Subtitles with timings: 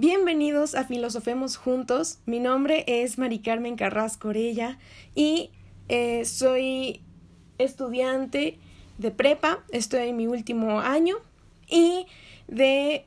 [0.00, 2.20] Bienvenidos a Filosofemos Juntos.
[2.24, 4.78] Mi nombre es Mari Carmen Carrasco Orella
[5.16, 5.50] y
[5.88, 7.02] eh, soy
[7.58, 8.60] estudiante
[8.98, 11.16] de prepa, estoy en mi último año
[11.66, 12.06] y
[12.46, 13.06] de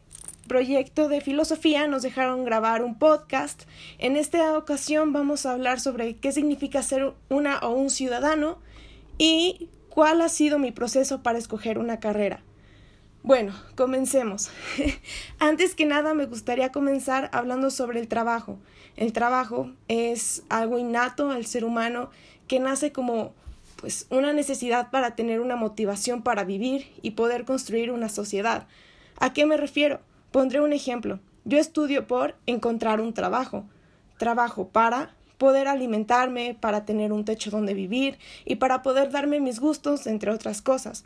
[0.49, 3.61] proyecto de filosofía nos dejaron grabar un podcast.
[3.97, 8.59] En esta ocasión vamos a hablar sobre qué significa ser una o un ciudadano
[9.17, 12.43] y cuál ha sido mi proceso para escoger una carrera.
[13.23, 14.49] Bueno, comencemos.
[15.39, 18.57] Antes que nada me gustaría comenzar hablando sobre el trabajo.
[18.97, 22.09] El trabajo es algo innato al ser humano
[22.47, 23.33] que nace como
[23.75, 28.67] pues una necesidad para tener una motivación para vivir y poder construir una sociedad.
[29.19, 29.99] ¿A qué me refiero?
[30.31, 31.19] Pondré un ejemplo.
[31.45, 33.65] Yo estudio por encontrar un trabajo.
[34.17, 39.59] Trabajo para poder alimentarme, para tener un techo donde vivir y para poder darme mis
[39.59, 41.03] gustos, entre otras cosas.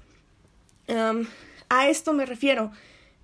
[1.69, 2.71] A esto me refiero.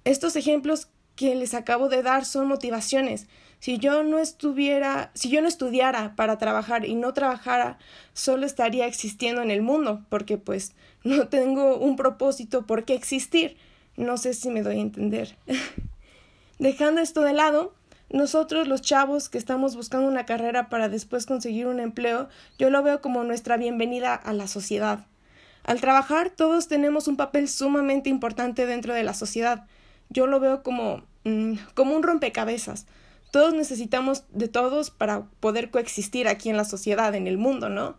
[0.04, 3.28] Estos ejemplos que les acabo de dar son motivaciones.
[3.60, 7.78] Si yo no estuviera, si yo no estudiara para trabajar y no trabajara,
[8.14, 13.58] solo estaría existiendo en el mundo, porque pues no tengo un propósito por qué existir.
[13.98, 15.38] No sé si me doy a entender.
[16.60, 17.74] Dejando esto de lado,
[18.10, 22.82] nosotros los chavos que estamos buscando una carrera para después conseguir un empleo, yo lo
[22.84, 25.06] veo como nuestra bienvenida a la sociedad.
[25.64, 29.66] Al trabajar todos tenemos un papel sumamente importante dentro de la sociedad.
[30.10, 32.86] Yo lo veo como, mm, como un rompecabezas.
[33.32, 37.96] Todos necesitamos de todos para poder coexistir aquí en la sociedad, en el mundo, ¿no?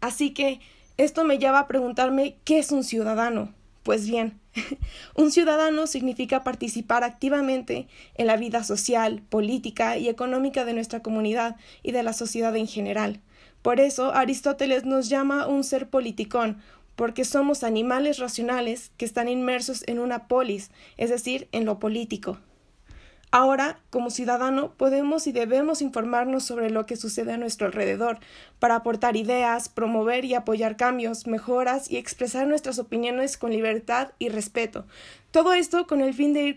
[0.00, 0.60] Así que
[0.96, 3.52] esto me lleva a preguntarme ¿qué es un ciudadano?
[3.84, 4.40] Pues bien,
[5.14, 7.86] un ciudadano significa participar activamente
[8.16, 12.66] en la vida social, política y económica de nuestra comunidad y de la sociedad en
[12.66, 13.20] general.
[13.64, 16.58] Por eso Aristóteles nos llama un ser politicón,
[16.96, 22.36] porque somos animales racionales que están inmersos en una polis, es decir, en lo político.
[23.30, 28.18] Ahora, como ciudadano, podemos y debemos informarnos sobre lo que sucede a nuestro alrededor,
[28.58, 34.28] para aportar ideas, promover y apoyar cambios, mejoras y expresar nuestras opiniones con libertad y
[34.28, 34.84] respeto.
[35.30, 36.56] Todo esto con el fin de ir,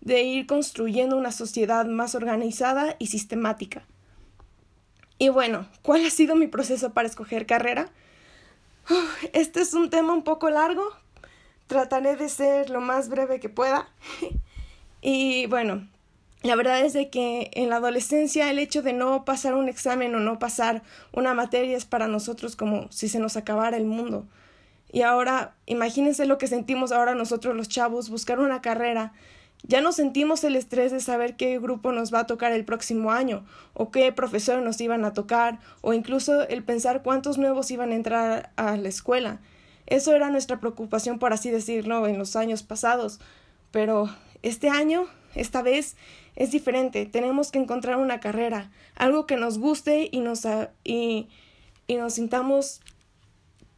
[0.00, 3.86] de ir construyendo una sociedad más organizada y sistemática.
[5.18, 7.88] Y bueno, ¿cuál ha sido mi proceso para escoger carrera?
[9.32, 10.84] Este es un tema un poco largo.
[11.66, 13.88] Trataré de ser lo más breve que pueda.
[15.00, 15.88] y bueno,
[16.42, 20.14] la verdad es de que en la adolescencia el hecho de no pasar un examen
[20.14, 20.82] o no pasar
[21.12, 24.26] una materia es para nosotros como si se nos acabara el mundo.
[24.92, 29.12] Y ahora, imagínense lo que sentimos ahora nosotros los chavos, buscar una carrera
[29.62, 33.10] ya no sentimos el estrés de saber qué grupo nos va a tocar el próximo
[33.10, 33.44] año,
[33.74, 37.96] o qué profesor nos iban a tocar, o incluso el pensar cuántos nuevos iban a
[37.96, 39.40] entrar a la escuela.
[39.86, 43.20] Eso era nuestra preocupación, por así decirlo, en los años pasados.
[43.70, 44.08] Pero
[44.42, 45.96] este año, esta vez,
[46.34, 47.06] es diferente.
[47.06, 50.46] Tenemos que encontrar una carrera, algo que nos guste y nos,
[50.84, 51.28] y,
[51.86, 52.80] y nos sintamos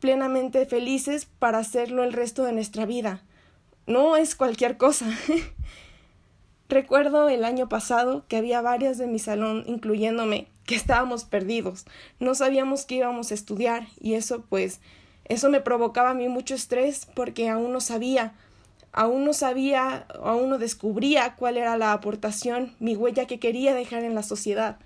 [0.00, 3.22] plenamente felices para hacerlo el resto de nuestra vida.
[3.88, 5.06] No es cualquier cosa.
[6.68, 11.86] Recuerdo el año pasado que había varias de mi salón, incluyéndome, que estábamos perdidos.
[12.20, 14.82] No sabíamos qué íbamos a estudiar y eso pues
[15.24, 18.34] eso me provocaba a mí mucho estrés porque aún no sabía,
[18.92, 24.04] aún no sabía, aún no descubría cuál era la aportación, mi huella que quería dejar
[24.04, 24.76] en la sociedad.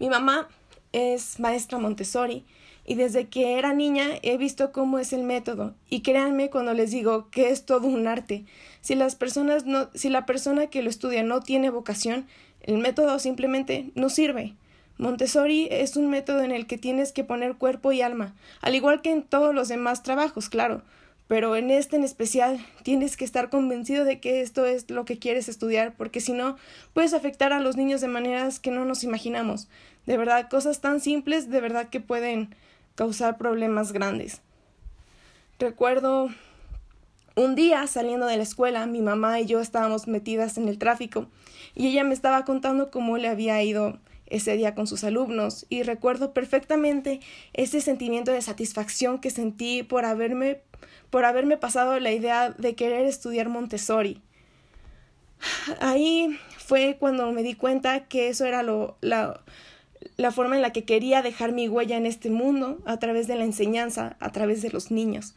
[0.00, 0.48] Mi mamá
[0.90, 2.44] es maestra Montessori
[2.86, 6.92] y desde que era niña he visto cómo es el método y créanme cuando les
[6.92, 8.44] digo que es todo un arte.
[8.80, 12.26] Si las personas no si la persona que lo estudia no tiene vocación,
[12.62, 14.54] el método simplemente no sirve.
[14.98, 19.02] Montessori es un método en el que tienes que poner cuerpo y alma, al igual
[19.02, 20.82] que en todos los demás trabajos, claro,
[21.28, 25.18] pero en este en especial tienes que estar convencido de que esto es lo que
[25.18, 26.56] quieres estudiar, porque si no,
[26.94, 29.68] puedes afectar a los niños de maneras que no nos imaginamos.
[30.06, 32.54] De verdad, cosas tan simples, de verdad que pueden
[32.96, 34.42] causar problemas grandes.
[35.60, 36.30] Recuerdo
[37.36, 41.28] un día saliendo de la escuela, mi mamá y yo estábamos metidas en el tráfico
[41.74, 45.82] y ella me estaba contando cómo le había ido ese día con sus alumnos y
[45.82, 47.20] recuerdo perfectamente
[47.52, 50.62] ese sentimiento de satisfacción que sentí por haberme
[51.10, 54.20] por haberme pasado la idea de querer estudiar Montessori.
[55.80, 58.98] Ahí fue cuando me di cuenta que eso era lo,
[60.16, 63.36] la forma en la que quería dejar mi huella en este mundo a través de
[63.36, 65.34] la enseñanza, a través de los niños.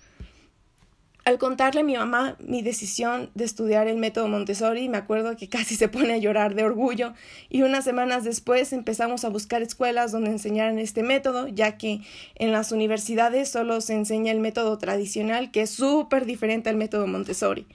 [1.25, 5.47] Al contarle a mi mamá mi decisión de estudiar el método Montessori, me acuerdo que
[5.47, 7.13] casi se pone a llorar de orgullo
[7.49, 12.01] y unas semanas después empezamos a buscar escuelas donde enseñaran este método, ya que
[12.35, 17.05] en las universidades solo se enseña el método tradicional, que es súper diferente al método
[17.05, 17.67] Montessori.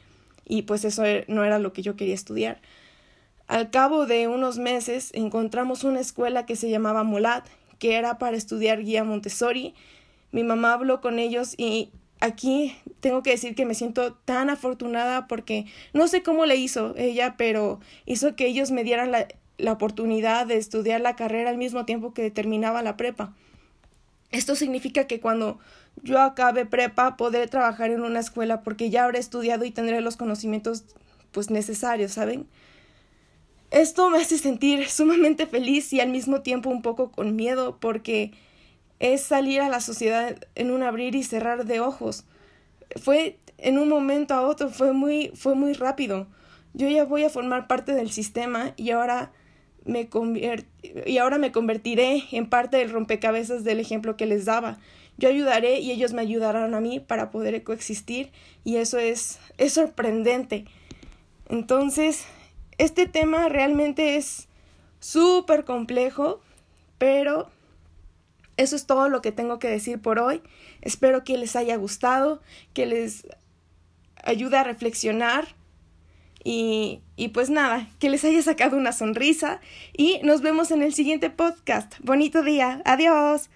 [0.47, 2.61] y pues eso e, no era lo que yo quería estudiar.
[3.47, 7.47] Al cabo de unos meses encontramos una escuela que se llamaba Molat,
[7.79, 9.75] que era para estudiar guía Montessori.
[10.33, 15.27] Mi mamá habló con ellos y aquí tengo que decir que me siento tan afortunada
[15.27, 19.73] porque no sé cómo le hizo ella, pero hizo que ellos me dieran la, la
[19.73, 23.35] oportunidad de estudiar la carrera al mismo tiempo que terminaba la prepa.
[24.31, 25.59] Esto significa que cuando
[26.03, 30.17] yo acabe prepa podré trabajar en una escuela porque ya habré estudiado y tendré los
[30.17, 30.85] conocimientos
[31.31, 32.47] pues necesarios, ¿saben?
[33.75, 38.31] Esto me hace sentir sumamente feliz y al mismo tiempo un poco con miedo porque
[39.01, 42.23] es salir a la sociedad en un abrir y cerrar de ojos.
[43.03, 46.29] Fue en un momento a otro, fue muy, fue muy rápido.
[46.73, 49.33] Yo ya voy a formar parte del sistema y ahora
[49.85, 50.09] me
[51.05, 54.79] y ahora me convertiré en parte del rompecabezas del ejemplo que les daba.
[55.19, 58.31] Yo ayudaré y ellos me ayudarán a mí para poder coexistir
[58.63, 60.65] y eso es, es sorprendente.
[61.49, 62.25] Entonces,
[62.79, 64.49] este tema realmente es
[65.01, 66.41] súper complejo,
[66.99, 67.51] pero
[68.57, 70.43] eso es todo lo que tengo que decir por hoy.
[70.81, 72.41] Espero que les haya gustado,
[72.73, 73.27] que les
[74.23, 75.55] ayude a reflexionar
[76.43, 79.61] y, y, pues nada, que les haya sacado una sonrisa
[79.97, 81.95] y nos vemos en el siguiente podcast.
[82.01, 82.83] Bonito día.
[82.85, 83.49] Adiós.